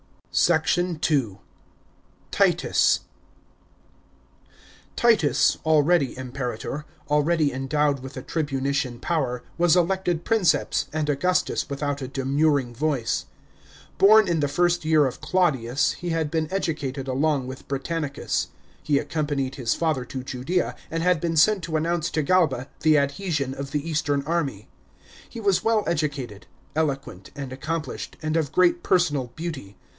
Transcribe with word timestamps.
SECT. 0.31 0.77
II.— 1.11 1.37
TITUS.§ 2.31 3.01
10. 3.01 3.01
Titus, 4.95 5.57
already 5.65 6.17
Imperator, 6.17 6.85
already 7.09 7.51
endowed 7.53 7.99
with 7.99 8.13
the 8.13 8.23
tri 8.23 8.41
bunician 8.41 8.99
power, 8.99 9.43
was 9.59 9.75
elected 9.75 10.23
Princeps 10.23 10.87
and 10.91 11.07
Augustus 11.07 11.69
without 11.69 12.01
a 12.01 12.07
demurring 12.07 12.73
voice. 12.73 13.25
Born 13.99 14.25
hi 14.25 14.33
the 14.35 14.47
first 14.47 14.85
year 14.85 15.05
of 15.05 15.21
Claudius, 15.21 15.91
he 15.91 16.09
had 16.09 16.31
been 16.31 16.47
educated 16.51 17.07
along 17.09 17.45
with 17.45 17.67
Britannicus. 17.67 18.47
He 18.81 18.97
accompanied 18.97 19.55
his 19.55 19.75
father 19.75 20.05
to 20.05 20.23
Judea, 20.23 20.75
and 20.89 21.03
had 21.03 21.19
been 21.21 21.35
sent 21.37 21.61
to 21.65 21.75
announce 21.75 22.09
to 22.11 22.23
Galba 22.23 22.69
the 22.79 22.97
adhesion 22.97 23.53
of 23.53 23.69
the 23.69 23.87
eastern 23.87 24.23
army. 24.23 24.67
He 25.29 25.41
was 25.41 25.63
well 25.65 25.83
educated, 25.85 26.47
eloquent, 26.73 27.29
aud 27.37 27.51
accomplished, 27.51 28.15
and 28.23 28.35
of 28.37 28.51
great 28.53 28.81
personal 28.81 29.27
beauty. 29.35 29.75